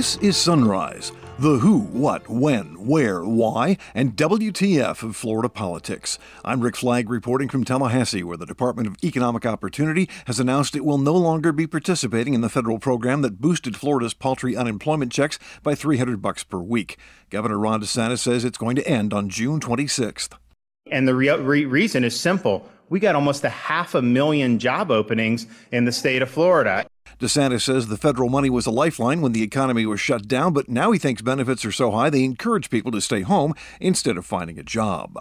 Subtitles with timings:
[0.00, 6.18] This is Sunrise, the who, what, when, where, why, and WTF of Florida politics.
[6.42, 10.86] I'm Rick Flagg reporting from Tallahassee, where the Department of Economic Opportunity has announced it
[10.86, 15.38] will no longer be participating in the federal program that boosted Florida's paltry unemployment checks
[15.62, 16.96] by 300 bucks per week.
[17.28, 20.30] Governor Ron DeSantis says it's going to end on June 26th.
[20.90, 22.66] And the re- re- reason is simple.
[22.88, 26.86] We got almost a half a million job openings in the state of Florida.
[27.20, 30.70] DeSantis says the federal money was a lifeline when the economy was shut down, but
[30.70, 34.24] now he thinks benefits are so high they encourage people to stay home instead of
[34.24, 35.18] finding a job.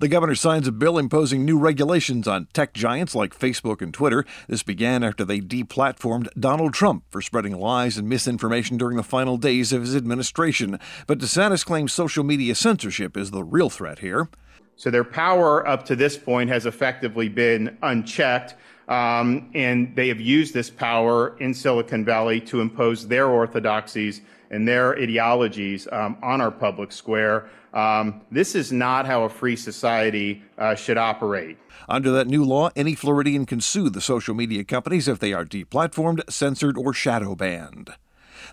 [0.00, 4.24] The governor signs a bill imposing new regulations on tech giants like Facebook and Twitter.
[4.48, 9.36] This began after they deplatformed Donald Trump for spreading lies and misinformation during the final
[9.36, 10.80] days of his administration.
[11.06, 14.28] But DeSantis claims social media censorship is the real threat here.
[14.74, 18.56] So their power up to this point has effectively been unchecked.
[18.88, 24.68] Um, and they have used this power in Silicon Valley to impose their orthodoxies and
[24.68, 27.48] their ideologies um, on our public square.
[27.72, 31.56] Um, this is not how a free society uh, should operate.
[31.88, 35.44] Under that new law, any Floridian can sue the social media companies if they are
[35.44, 37.94] deplatformed, censored, or shadow banned.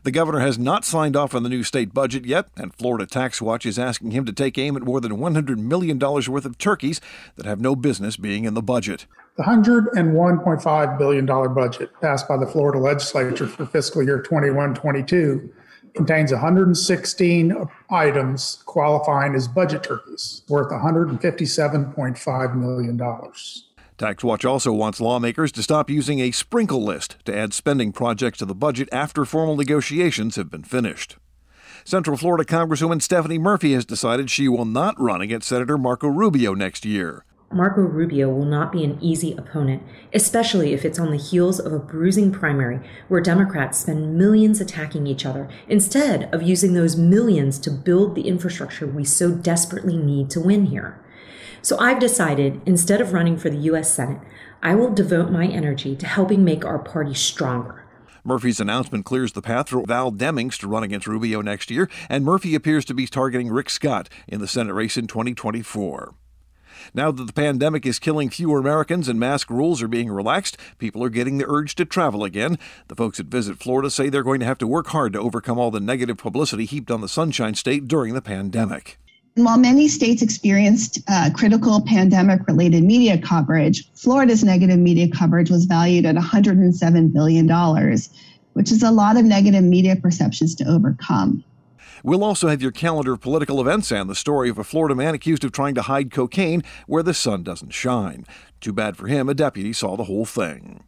[0.03, 3.41] The governor has not signed off on the new state budget yet, and Florida Tax
[3.41, 7.01] Watch is asking him to take aim at more than $100 million worth of turkeys
[7.35, 9.05] that have no business being in the budget.
[9.39, 15.49] The $101.5 billion budget passed by the Florida legislature for fiscal year 21 22
[15.95, 23.01] contains 116 items qualifying as budget turkeys worth $157.5 million.
[23.97, 28.39] Tax Watch also wants lawmakers to stop using a sprinkle list to add spending projects
[28.39, 31.15] to the budget after formal negotiations have been finished.
[31.85, 36.53] Central Florida Congresswoman Stephanie Murphy has decided she will not run against Senator Marco Rubio
[36.53, 37.23] next year.
[37.51, 39.81] Marco Rubio will not be an easy opponent,
[40.13, 45.07] especially if it's on the heels of a bruising primary where Democrats spend millions attacking
[45.07, 50.29] each other instead of using those millions to build the infrastructure we so desperately need
[50.29, 51.03] to win here.
[51.63, 53.91] So I've decided instead of running for the U.S.
[53.91, 54.21] Senate,
[54.61, 57.83] I will devote my energy to helping make our party stronger.
[58.23, 62.23] Murphy's announcement clears the path for Val Demings to run against Rubio next year, and
[62.23, 66.13] Murphy appears to be targeting Rick Scott in the Senate race in 2024.
[66.93, 71.03] Now that the pandemic is killing fewer Americans and mask rules are being relaxed, people
[71.03, 72.57] are getting the urge to travel again.
[72.87, 75.59] The folks at Visit Florida say they're going to have to work hard to overcome
[75.59, 78.97] all the negative publicity heaped on the Sunshine State during the pandemic.
[79.35, 85.65] While many states experienced uh, critical pandemic related media coverage, Florida's negative media coverage was
[85.65, 87.47] valued at $107 billion,
[88.53, 91.43] which is a lot of negative media perceptions to overcome.
[92.03, 95.13] We'll also have your calendar of political events and the story of a Florida man
[95.13, 98.25] accused of trying to hide cocaine where the sun doesn't shine.
[98.61, 100.83] Too bad for him, a deputy saw the whole thing.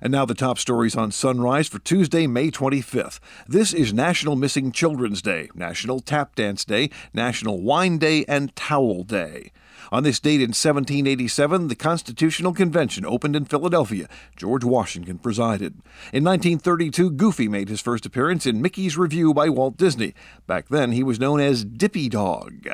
[0.00, 3.20] And now the top stories on Sunrise for Tuesday, May 25th.
[3.46, 9.04] This is National Missing Children's Day, National Tap Dance Day, National Wine Day, and Towel
[9.04, 9.52] Day.
[9.94, 14.08] On this date in 1787, the Constitutional Convention opened in Philadelphia.
[14.34, 15.74] George Washington presided.
[16.12, 20.12] In 1932, Goofy made his first appearance in Mickey's Revue by Walt Disney.
[20.48, 22.66] Back then, he was known as Dippy Dog.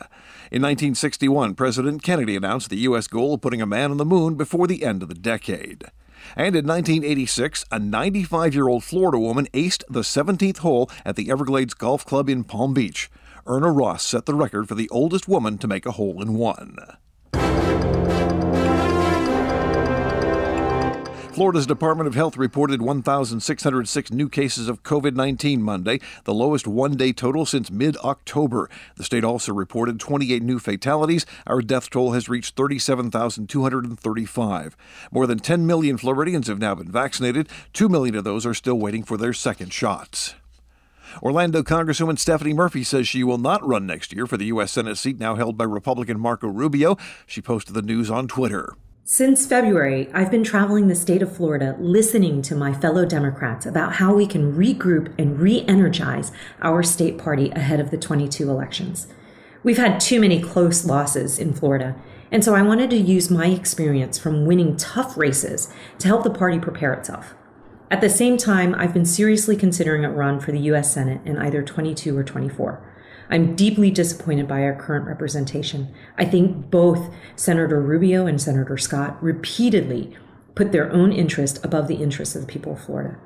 [0.50, 3.06] In 1961, President Kennedy announced the U.S.
[3.06, 5.84] goal of putting a man on the moon before the end of the decade.
[6.36, 11.30] And in 1986, a 95 year old Florida woman aced the 17th hole at the
[11.30, 13.10] Everglades Golf Club in Palm Beach.
[13.46, 16.78] Erna Ross set the record for the oldest woman to make a hole in one.
[21.40, 26.98] Florida's Department of Health reported 1,606 new cases of COVID 19 Monday, the lowest one
[26.98, 28.68] day total since mid October.
[28.96, 31.24] The state also reported 28 new fatalities.
[31.46, 34.76] Our death toll has reached 37,235.
[35.10, 37.48] More than 10 million Floridians have now been vaccinated.
[37.72, 40.34] 2 million of those are still waiting for their second shots.
[41.22, 44.72] Orlando Congresswoman Stephanie Murphy says she will not run next year for the U.S.
[44.72, 46.98] Senate seat now held by Republican Marco Rubio.
[47.26, 48.74] She posted the news on Twitter.
[49.04, 53.94] Since February, I've been traveling the state of Florida listening to my fellow Democrats about
[53.94, 56.30] how we can regroup and re energize
[56.60, 59.08] our state party ahead of the 22 elections.
[59.62, 61.96] We've had too many close losses in Florida,
[62.30, 66.30] and so I wanted to use my experience from winning tough races to help the
[66.30, 67.34] party prepare itself.
[67.90, 70.92] At the same time, I've been seriously considering a run for the U.S.
[70.92, 72.89] Senate in either 22 or 24.
[73.30, 75.94] I'm deeply disappointed by our current representation.
[76.18, 80.16] I think both Senator Rubio and Senator Scott repeatedly
[80.56, 83.18] put their own interest above the interests of the people of Florida.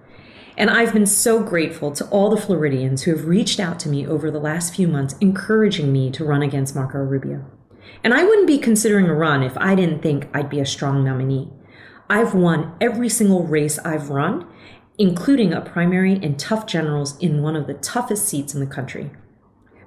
[0.57, 4.07] And I've been so grateful to all the Floridians who have reached out to me
[4.07, 7.45] over the last few months, encouraging me to run against Marco Rubio.
[8.05, 11.03] And I wouldn't be considering a run if I didn't think I'd be a strong
[11.03, 11.51] nominee.
[12.09, 14.47] I've won every single race I've run,
[14.99, 19.11] including a primary and tough generals in one of the toughest seats in the country.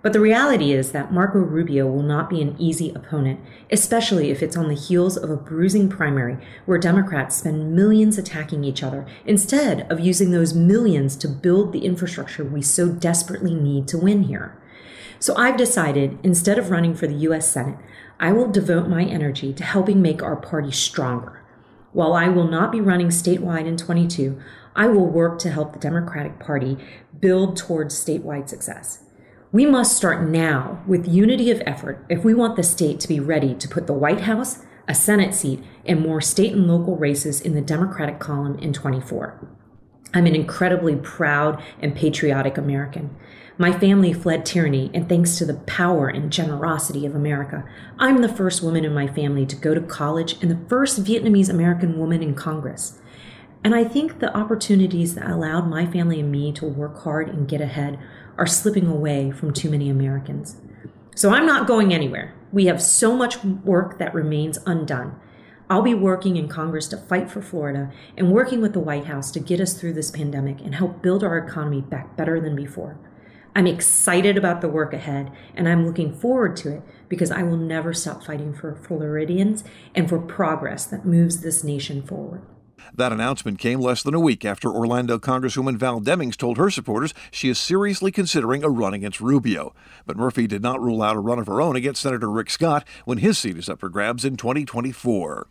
[0.07, 4.41] But the reality is that Marco Rubio will not be an easy opponent, especially if
[4.41, 9.05] it's on the heels of a bruising primary where Democrats spend millions attacking each other
[9.25, 14.23] instead of using those millions to build the infrastructure we so desperately need to win
[14.23, 14.57] here.
[15.19, 17.77] So I've decided instead of running for the US Senate,
[18.17, 21.43] I will devote my energy to helping make our party stronger.
[21.91, 24.39] While I will not be running statewide in 22,
[24.73, 26.77] I will work to help the Democratic Party
[27.19, 29.03] build towards statewide success.
[29.53, 33.21] We must start now with unity of effort if we want the state to be
[33.21, 37.39] ready to put the White House, a Senate seat, and more state and local races
[37.39, 39.47] in the Democratic column in 24.
[40.13, 43.15] I'm an incredibly proud and patriotic American.
[43.57, 47.63] My family fled tyranny, and thanks to the power and generosity of America,
[47.97, 51.49] I'm the first woman in my family to go to college and the first Vietnamese
[51.49, 52.99] American woman in Congress.
[53.63, 57.47] And I think the opportunities that allowed my family and me to work hard and
[57.47, 57.97] get ahead
[58.37, 60.57] are slipping away from too many Americans.
[61.15, 62.35] So I'm not going anywhere.
[62.51, 65.19] We have so much work that remains undone.
[65.69, 69.31] I'll be working in Congress to fight for Florida and working with the White House
[69.31, 72.97] to get us through this pandemic and help build our economy back better than before.
[73.53, 77.57] I'm excited about the work ahead and I'm looking forward to it because I will
[77.57, 79.63] never stop fighting for Floridians
[79.95, 82.43] and for progress that moves this nation forward.
[82.93, 87.13] That announcement came less than a week after Orlando Congresswoman Val Demings told her supporters
[87.31, 89.73] she is seriously considering a run against Rubio.
[90.05, 92.87] But Murphy did not rule out a run of her own against Senator Rick Scott
[93.05, 95.47] when his seat is up for grabs in 2024.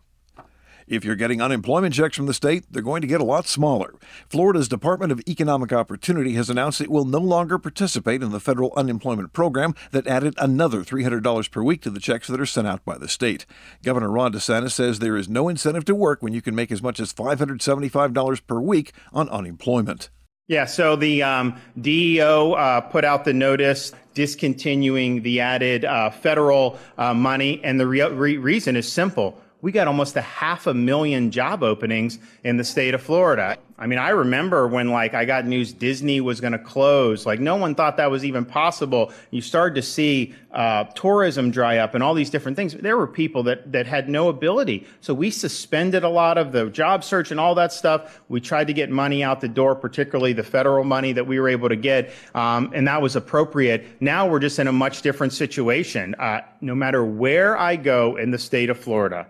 [0.88, 3.94] If you're getting unemployment checks from the state, they're going to get a lot smaller.
[4.28, 8.72] Florida's Department of Economic Opportunity has announced it will no longer participate in the federal
[8.76, 12.84] unemployment program that added another $300 per week to the checks that are sent out
[12.84, 13.46] by the state.
[13.82, 16.82] Governor Ron DeSantis says there is no incentive to work when you can make as
[16.82, 20.10] much as $575 per week on unemployment.
[20.46, 26.78] Yeah, so the um, DEO uh, put out the notice discontinuing the added uh, federal
[26.96, 30.74] uh, money, and the re- re- reason is simple we got almost a half a
[30.74, 33.56] million job openings in the state of Florida.
[33.78, 37.26] I mean, I remember when like I got news Disney was going to close.
[37.26, 39.12] Like no one thought that was even possible.
[39.30, 42.74] You started to see uh, tourism dry up and all these different things.
[42.74, 44.86] There were people that that had no ability.
[45.00, 48.20] So we suspended a lot of the job search and all that stuff.
[48.28, 51.48] We tried to get money out the door, particularly the federal money that we were
[51.48, 53.86] able to get, um, and that was appropriate.
[54.00, 56.14] Now we're just in a much different situation.
[56.14, 59.26] Uh, no matter where I go in the state of Florida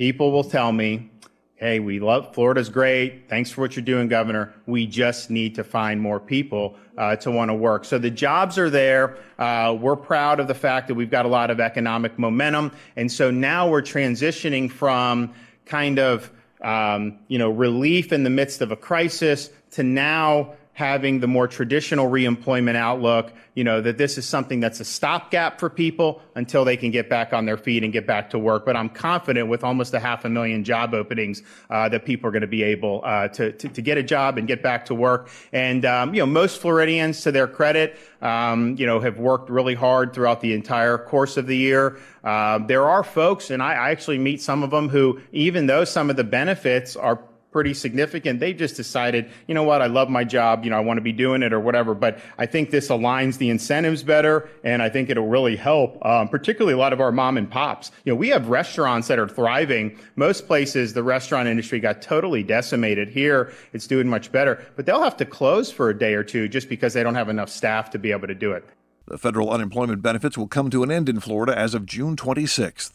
[0.00, 1.10] people will tell me,
[1.56, 3.28] hey, we love Florida's great.
[3.28, 4.54] Thanks for what you're doing, Governor.
[4.64, 7.84] We just need to find more people uh, to want to work.
[7.84, 9.18] So the jobs are there.
[9.38, 12.72] Uh, we're proud of the fact that we've got a lot of economic momentum.
[12.96, 15.34] And so now we're transitioning from
[15.66, 16.32] kind of
[16.62, 21.46] um, you know relief in the midst of a crisis to now having the more
[21.46, 26.64] traditional reemployment outlook, you know, that this is something that's a stopgap for people until
[26.64, 28.64] they can get back on their feet and get back to work.
[28.64, 32.30] But I'm confident with almost a half a million job openings uh, that people are
[32.30, 34.94] going to be able uh, to, to, to, get a job and get back to
[34.94, 35.28] work.
[35.52, 39.74] And, um, you know, most Floridians, to their credit, um, you know, have worked really
[39.74, 41.98] hard throughout the entire course of the year.
[42.22, 45.84] Uh, there are folks, and I, I actually meet some of them who, even though
[45.84, 47.16] some of the benefits are
[47.50, 48.40] pretty significant.
[48.40, 51.02] They just decided, you know what, I love my job, you know, I want to
[51.02, 51.94] be doing it or whatever.
[51.94, 56.28] But I think this aligns the incentives better, and I think it'll really help, um,
[56.28, 57.90] particularly a lot of our mom and pops.
[58.04, 59.98] You know, we have restaurants that are thriving.
[60.16, 63.08] Most places, the restaurant industry got totally decimated.
[63.08, 66.48] Here, it's doing much better, but they'll have to close for a day or two
[66.48, 68.64] just because they don't have enough staff to be able to do it.
[69.06, 72.92] The federal unemployment benefits will come to an end in Florida as of June 26th.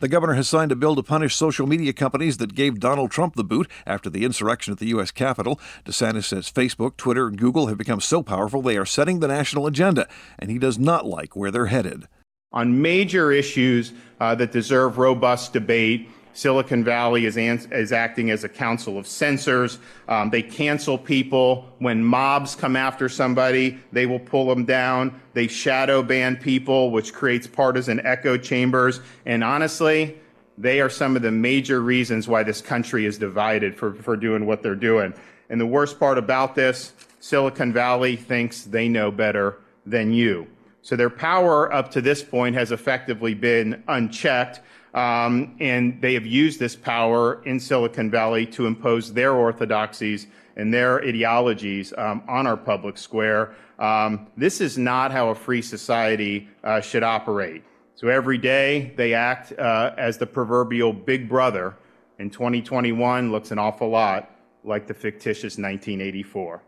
[0.00, 3.36] The governor has signed a bill to punish social media companies that gave Donald Trump
[3.36, 5.10] the boot after the insurrection at the U.S.
[5.10, 5.60] Capitol.
[5.84, 9.66] DeSantis says Facebook, Twitter, and Google have become so powerful they are setting the national
[9.66, 12.08] agenda, and he does not like where they're headed.
[12.50, 18.48] On major issues uh, that deserve robust debate, Silicon Valley is, is acting as a
[18.48, 19.78] council of censors.
[20.08, 21.68] Um, they cancel people.
[21.78, 25.20] When mobs come after somebody, they will pull them down.
[25.34, 29.00] They shadow ban people, which creates partisan echo chambers.
[29.26, 30.18] And honestly,
[30.56, 34.46] they are some of the major reasons why this country is divided for, for doing
[34.46, 35.14] what they're doing.
[35.48, 40.46] And the worst part about this, Silicon Valley thinks they know better than you.
[40.82, 44.60] So their power up to this point has effectively been unchecked.
[44.94, 50.74] Um, and they have used this power in Silicon Valley to impose their orthodoxies and
[50.74, 53.54] their ideologies um, on our public square.
[53.78, 57.62] Um, this is not how a free society uh, should operate.
[57.94, 61.76] So every day they act uh, as the proverbial big brother.
[62.18, 64.30] In 2021 looks an awful lot
[64.64, 66.62] like the fictitious 1984.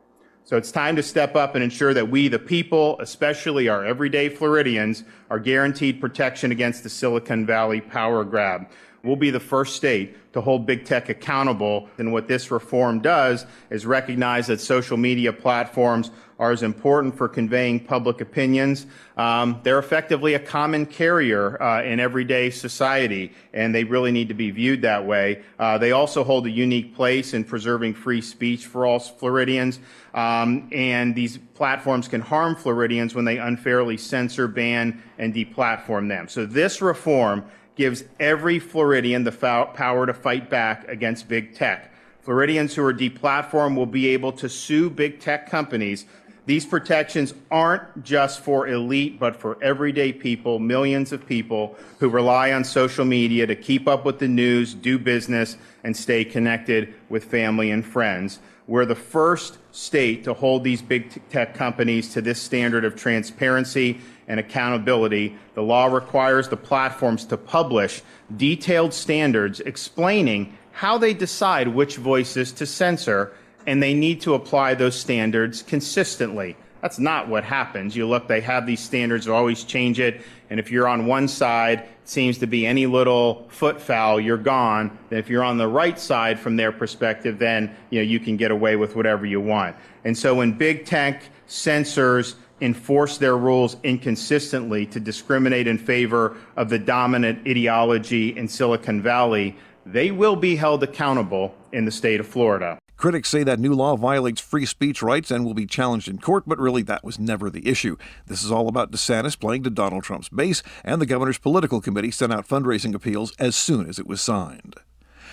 [0.45, 4.29] So it's time to step up and ensure that we, the people, especially our everyday
[4.29, 8.67] Floridians, are guaranteed protection against the Silicon Valley power grab.
[9.05, 11.89] We'll be the first state to hold big tech accountable.
[11.99, 17.29] And what this reform does is recognize that social media platforms are as important for
[17.29, 18.87] conveying public opinions.
[19.17, 24.35] Um, they're effectively a common carrier uh, in everyday society, and they really need to
[24.35, 25.43] be viewed that way.
[25.59, 29.79] Uh, they also hold a unique place in preserving free speech for all Floridians,
[30.15, 36.27] um, and these platforms can harm Floridians when they unfairly censor, ban, and deplatform them.
[36.27, 41.93] So this reform gives every Floridian the power to fight back against big tech.
[42.21, 46.07] Floridians who are deplatformed will be able to sue big tech companies.
[46.47, 52.52] These protections aren't just for elite, but for everyday people, millions of people who rely
[52.52, 57.25] on social media to keep up with the news, do business, and stay connected with
[57.25, 58.38] family and friends.
[58.69, 64.00] We're the first state to hold these big tech companies to this standard of transparency
[64.33, 65.37] and accountability.
[65.53, 68.01] The law requires the platforms to publish
[68.35, 73.35] detailed standards explaining how they decide which voices to censor,
[73.67, 76.57] and they need to apply those standards consistently.
[76.81, 77.95] That's not what happens.
[77.95, 80.23] You look, they have these standards, always change it.
[80.49, 84.39] And if you're on one side, it seems to be any little foot foul, you're
[84.39, 84.99] gone.
[85.11, 88.51] If you're on the right side from their perspective, then you know you can get
[88.51, 89.77] away with whatever you want.
[90.05, 96.71] And so when big tech censors enforce their rules inconsistently to discriminate in favor of
[96.71, 102.26] the dominant ideology in Silicon Valley, they will be held accountable in the state of
[102.26, 102.78] Florida.
[102.97, 106.45] Critics say that new law violates free speech rights and will be challenged in court,
[106.47, 107.97] but really that was never the issue.
[108.28, 112.12] This is all about DeSantis playing to Donald Trump's base, and the governor's political committee
[112.12, 114.76] sent out fundraising appeals as soon as it was signed.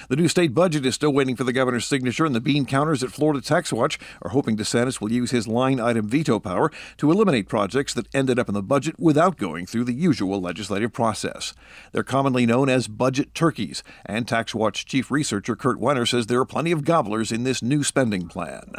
[0.07, 3.03] The new state budget is still waiting for the governor's signature, and the bean counters
[3.03, 7.11] at Florida Tax Watch are hoping DeSantis will use his line item veto power to
[7.11, 11.53] eliminate projects that ended up in the budget without going through the usual legislative process.
[11.91, 16.39] They're commonly known as budget turkeys, and Tax Watch chief researcher Kurt Wenner says there
[16.39, 18.71] are plenty of gobblers in this new spending plan.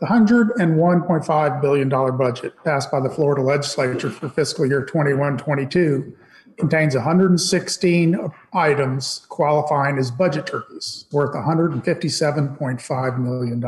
[0.00, 6.16] The $101.5 billion budget passed by the Florida legislature for fiscal year 21 22
[6.56, 13.64] contains 116 items qualifying as budget turkeys worth $157.5 million.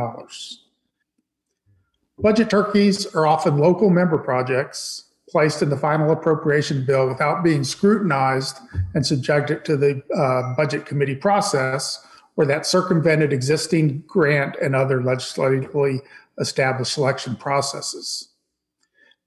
[2.19, 7.65] Budget turkeys are often local member projects placed in the final appropriation bill without being
[7.65, 8.59] scrutinized
[8.95, 12.05] and subjected to the uh, budget committee process,
[12.37, 16.01] or that circumvented existing grant and other legislatively
[16.39, 18.29] established selection processes.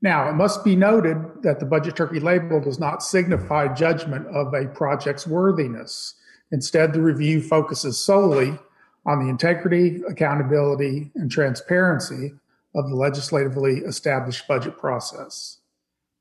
[0.01, 4.53] Now, it must be noted that the budget turkey label does not signify judgment of
[4.53, 6.15] a project's worthiness.
[6.51, 8.57] Instead, the review focuses solely
[9.05, 12.33] on the integrity, accountability, and transparency
[12.75, 15.57] of the legislatively established budget process.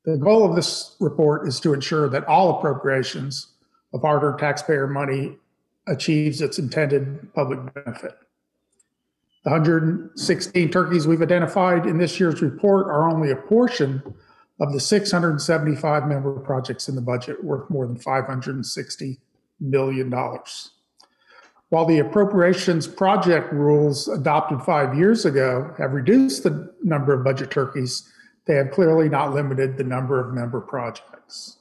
[0.04, 3.48] The goal of this report is to ensure that all appropriations
[3.92, 5.36] of hard earned taxpayer money
[5.86, 8.18] achieves its intended public benefit.
[9.44, 14.02] The 116 turkeys we've identified in this year's report are only a portion
[14.60, 19.18] of the 675 member projects in the budget worth more than $560
[19.60, 20.12] million.
[21.70, 27.50] While the appropriations project rules adopted five years ago have reduced the number of budget
[27.50, 28.10] turkeys,
[28.46, 31.58] they have clearly not limited the number of member projects.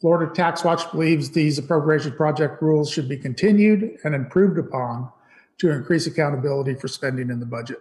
[0.00, 5.12] Florida Tax Watch believes these appropriations project rules should be continued and improved upon
[5.62, 7.80] to increase accountability for spending in the budget.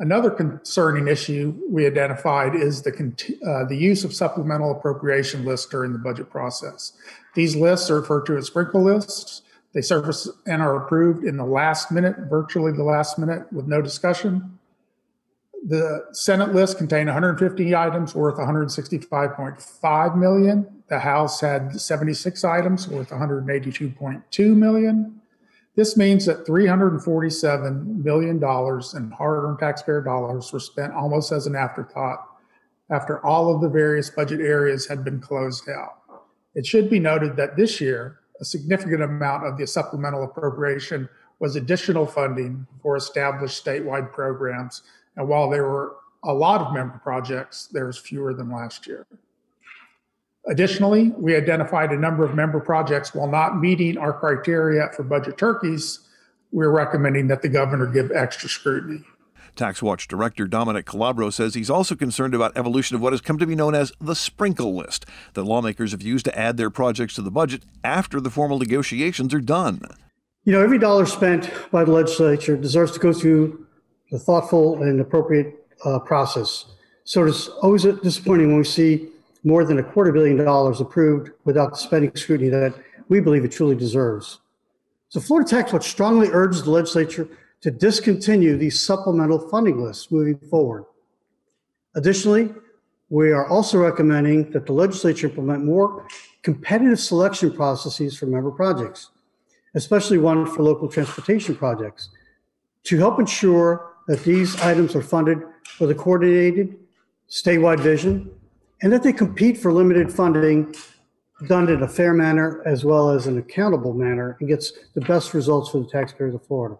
[0.00, 2.90] Another concerning issue we identified is the,
[3.46, 6.94] uh, the use of supplemental appropriation lists during the budget process.
[7.36, 9.42] These lists are referred to as sprinkle lists.
[9.72, 13.80] They surface and are approved in the last minute, virtually the last minute, with no
[13.80, 14.58] discussion.
[15.68, 20.82] The Senate list contained 150 items worth 165.5 million.
[20.88, 25.21] The House had 76 items worth 182.2 million.
[25.74, 31.56] This means that $347 million in hard earned taxpayer dollars were spent almost as an
[31.56, 32.28] afterthought
[32.90, 36.02] after all of the various budget areas had been closed out.
[36.54, 41.56] It should be noted that this year, a significant amount of the supplemental appropriation was
[41.56, 44.82] additional funding for established statewide programs.
[45.16, 49.06] And while there were a lot of member projects, there's fewer than last year.
[50.48, 55.38] Additionally, we identified a number of member projects while not meeting our criteria for budget
[55.38, 56.00] turkeys.
[56.50, 59.04] We're recommending that the governor give extra scrutiny.
[59.54, 63.38] Tax Watch Director Dominic Calabro says he's also concerned about evolution of what has come
[63.38, 67.14] to be known as the sprinkle list that lawmakers have used to add their projects
[67.14, 69.82] to the budget after the formal negotiations are done.
[70.44, 73.66] You know, every dollar spent by the legislature deserves to go through
[74.10, 76.64] the thoughtful and appropriate uh, process.
[77.04, 79.11] So it's always disappointing when we see
[79.44, 82.74] more than a quarter billion dollars approved without the spending scrutiny that
[83.08, 84.40] we believe it truly deserves.
[85.08, 87.28] So Florida Tax Force strongly urges the legislature
[87.60, 90.84] to discontinue these supplemental funding lists moving forward.
[91.94, 92.52] Additionally,
[93.10, 96.06] we are also recommending that the legislature implement more
[96.42, 99.10] competitive selection processes for member projects
[99.74, 102.10] especially one for local transportation projects,
[102.84, 105.38] to help ensure that these items are funded
[105.78, 106.76] with a coordinated
[107.30, 108.30] statewide vision
[108.82, 110.74] and that they compete for limited funding
[111.46, 115.34] done in a fair manner as well as an accountable manner and gets the best
[115.34, 116.76] results for the taxpayers of Florida.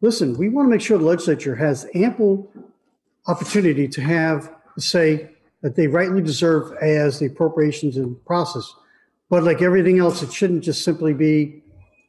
[0.00, 2.50] Listen, we want to make sure the legislature has ample
[3.28, 5.30] opportunity to have the say
[5.60, 8.74] that they rightly deserve as the appropriations and process.
[9.30, 11.62] But like everything else, it shouldn't just simply be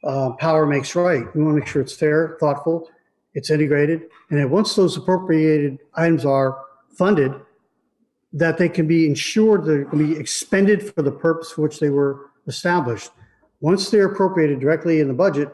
[0.04, 1.24] uh, power makes right.
[1.36, 2.90] We want to make sure it's fair, thoughtful,
[3.36, 6.60] it's integrated, and that once those appropriated items are
[6.90, 7.34] funded,
[8.34, 11.90] that they can be ensured they can be expended for the purpose for which they
[11.90, 13.12] were established.
[13.62, 15.50] Once they're appropriated directly in the budget,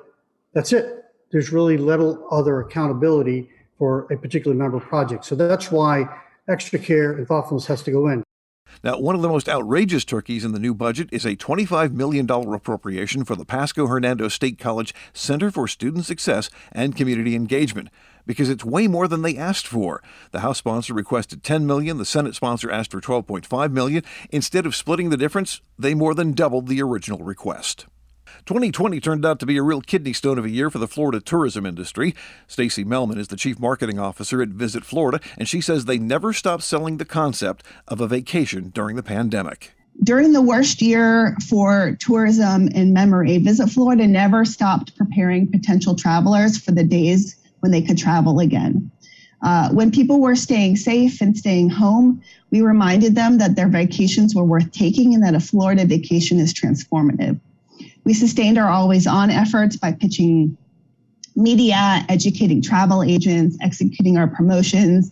[0.53, 1.03] that's it.
[1.31, 5.25] There's really little other accountability for a particular member project.
[5.25, 6.05] So that's why
[6.47, 8.23] extra care and thoughtfulness has to go in.
[8.83, 12.29] Now, one of the most outrageous turkeys in the new budget is a $25 million
[12.29, 17.89] appropriation for the Pasco Hernando State College Center for Student Success and Community Engagement
[18.29, 20.03] because it's way more than they asked for.
[20.29, 24.03] The House sponsor requested 10 million, the Senate sponsor asked for 12.5 million.
[24.29, 27.87] Instead of splitting the difference, they more than doubled the original request.
[28.45, 31.19] 2020 turned out to be a real kidney stone of a year for the Florida
[31.19, 32.13] tourism industry.
[32.45, 36.31] Stacy Melman is the chief marketing officer at Visit Florida, and she says they never
[36.31, 39.71] stopped selling the concept of a vacation during the pandemic.
[40.03, 46.59] During the worst year for tourism in memory, Visit Florida never stopped preparing potential travelers
[46.59, 48.91] for the days when they could travel again.
[49.41, 54.35] Uh, when people were staying safe and staying home, we reminded them that their vacations
[54.35, 57.39] were worth taking and that a Florida vacation is transformative.
[58.03, 60.57] We sustained our always on efforts by pitching
[61.35, 65.11] media, educating travel agents, executing our promotions.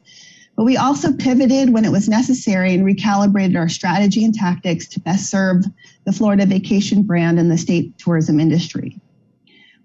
[0.58, 5.00] But we also pivoted when it was necessary and recalibrated our strategy and tactics to
[5.00, 5.64] best serve
[6.06, 9.00] the Florida vacation brand and the state tourism industry.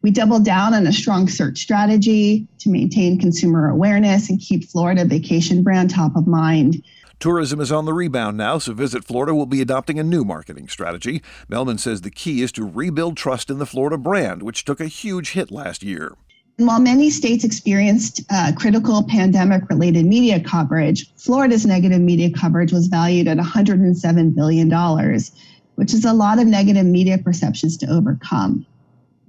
[0.02, 5.04] We doubled down on a strong search strategy to maintain consumer awareness and keep Florida
[5.04, 6.82] vacation brand top of mind
[7.22, 10.66] Tourism is on the rebound now, so Visit Florida will be adopting a new marketing
[10.66, 11.22] strategy.
[11.48, 14.88] Melman says the key is to rebuild trust in the Florida brand, which took a
[14.88, 16.16] huge hit last year.
[16.58, 22.72] And While many states experienced uh, critical pandemic related media coverage, Florida's negative media coverage
[22.72, 24.68] was valued at $107 billion,
[25.76, 28.66] which is a lot of negative media perceptions to overcome.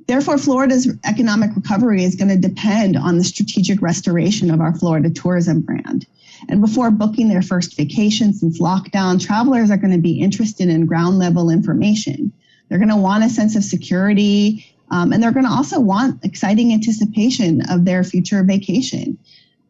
[0.08, 5.10] Therefore, Florida's economic recovery is going to depend on the strategic restoration of our Florida
[5.10, 6.06] tourism brand.
[6.50, 10.86] And before booking their first vacation since lockdown, travelers are going to be interested in
[10.86, 12.34] ground level information.
[12.68, 16.24] They're going to want a sense of security, um, and they're going to also want
[16.26, 19.18] exciting anticipation of their future vacation.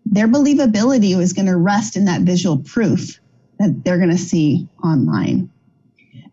[0.05, 3.19] Their believability is going to rest in that visual proof
[3.59, 5.49] that they're going to see online.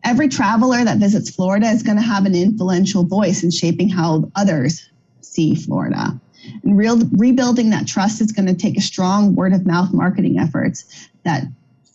[0.04, 4.30] Every traveler that visits Florida is going to have an influential voice in shaping how
[4.34, 4.88] others
[5.20, 6.18] see Florida.
[6.64, 10.38] And real, rebuilding that trust is going to take a strong word of mouth marketing
[10.38, 11.44] efforts that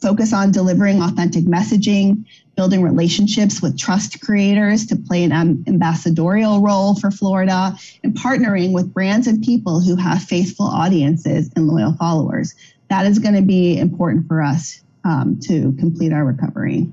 [0.01, 5.31] focus on delivering authentic messaging, building relationships with trust creators to play an
[5.67, 11.67] ambassadorial role for Florida, and partnering with brands and people who have faithful audiences and
[11.67, 12.53] loyal followers.
[12.89, 16.87] That is going to be important for us um, to complete our recovery.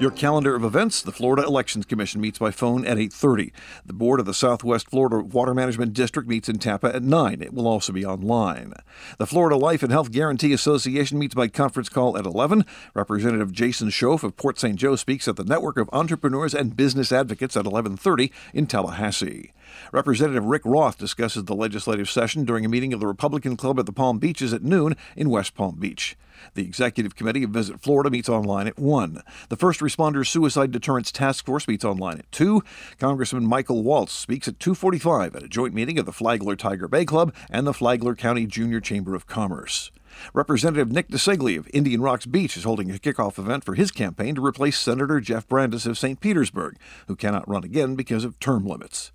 [0.00, 3.52] Your calendar of events, the Florida Elections Commission meets by phone at 8:30.
[3.86, 7.40] The Board of the Southwest Florida Water Management District meets in Tampa at 9.
[7.40, 8.74] It will also be online.
[9.18, 12.66] The Florida Life and Health Guarantee Association meets by conference call at 11.
[12.92, 14.74] Representative Jason Shoaf of Port St.
[14.74, 19.52] Joe speaks at the Network of Entrepreneurs and Business Advocates at 11:30 in Tallahassee.
[19.92, 23.86] Representative Rick Roth discusses the legislative session during a meeting of the Republican Club at
[23.86, 26.16] the Palm Beaches at noon in West Palm Beach.
[26.54, 29.22] The Executive Committee of Visit Florida meets online at 1.
[29.48, 32.62] The First Responders Suicide Deterrence Task Force meets online at 2.
[32.98, 37.04] Congressman Michael Waltz speaks at 2:45 at a joint meeting of the Flagler Tiger Bay
[37.04, 39.90] Club and the Flagler County Junior Chamber of Commerce.
[40.32, 44.34] Representative Nick DiCeglie of Indian Rocks Beach is holding a kickoff event for his campaign
[44.36, 46.20] to replace Senator Jeff Brandes of St.
[46.20, 46.76] Petersburg,
[47.08, 49.12] who cannot run again because of term limits.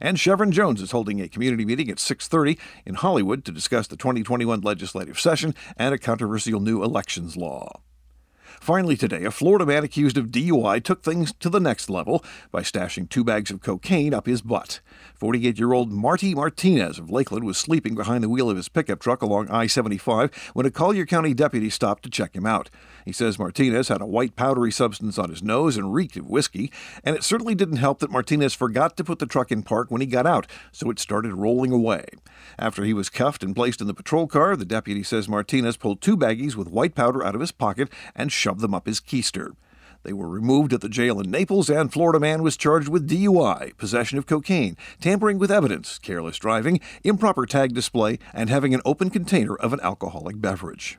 [0.00, 3.96] And Shevrin Jones is holding a community meeting at 6:30 in Hollywood to discuss the
[3.96, 7.80] 2021 legislative session and a controversial new elections law.
[8.60, 12.62] Finally, today, a Florida man accused of DUI took things to the next level by
[12.62, 14.80] stashing two bags of cocaine up his butt.
[15.16, 19.00] 48 year old Marty Martinez of Lakeland was sleeping behind the wheel of his pickup
[19.00, 22.70] truck along I 75 when a Collier County deputy stopped to check him out.
[23.04, 26.72] He says Martinez had a white powdery substance on his nose and reeked of whiskey,
[27.02, 30.00] and it certainly didn't help that Martinez forgot to put the truck in park when
[30.00, 32.06] he got out, so it started rolling away.
[32.58, 36.00] After he was cuffed and placed in the patrol car, the deputy says Martinez pulled
[36.00, 39.52] two baggies with white powder out of his pocket and shoved them up his keister.
[40.04, 43.76] They were removed at the jail in Naples, and Florida man was charged with DUI,
[43.78, 49.08] possession of cocaine, tampering with evidence, careless driving, improper tag display, and having an open
[49.08, 50.98] container of an alcoholic beverage.